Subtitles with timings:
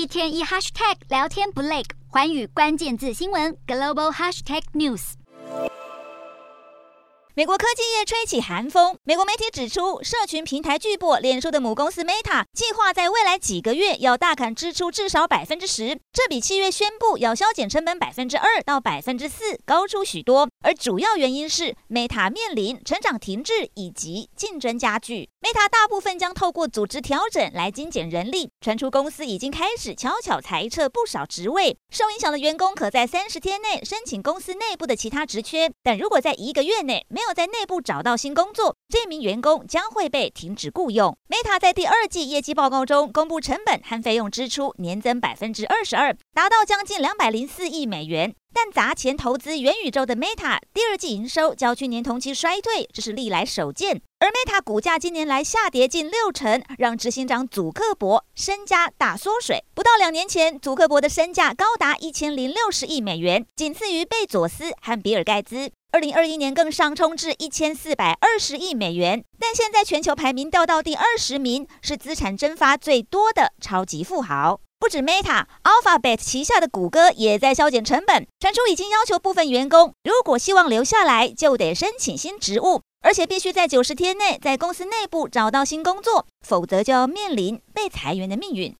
[0.00, 5.12] 一天一 hashtag 聊天不累，寰宇关键字新闻 global hashtag news。
[7.34, 8.96] 美国科技业吹起寒风。
[9.04, 20.48] 美国媒体指出，社群平台巨擘脸书的母公司 Meta 计划在未来几个月要大砍支出至少百分之十，这比七月宣布要削减成本百分之二到百分之四高出许多。
[20.62, 25.30] 而主要原因是 Meta 面临成长停滞以及竞争加剧。
[25.40, 31.78] Meta 大部分将透过组织调整来精简人力，传出公司已经开始悄悄裁撤不少职位。
[31.90, 41.16] 受影响的员工可在三十天内申请公司内部的其他职缺，但如果在一个月内没有在内部找到新工作，这名员工将会被停止雇佣。
[41.30, 48.34] Meta 在第二季业绩报告中公布，成本和费用支出年增百分之二十二，达到将近两百零四亿美元。
[48.52, 54.02] 但砸钱投资元宇宙的 Meta 第二季营收较去年同期衰退，这是历来首见。
[54.18, 59.64] 而 Meta 股价近年来下跌近六成，让执行长祖克伯身家大缩水。
[59.74, 65.70] 不到两年前，祖克伯的身价高达一千零六十亿美元，仅次于贝佐斯和比尔盖茨。
[65.92, 74.60] 二零二一年更上冲至一千四百二十亿美元，但现在全球排名掉到第二十名，是资产蒸发最多的超级富豪。
[74.80, 88.68] 不止 Meta，Alphabet 旗下的谷歌也在削减成本，传出已经要求部分员工，如果希望留下来，就得申请新职务，而且必须在九十天内在公司内部找到新工作，否则就要面临被裁员的命运。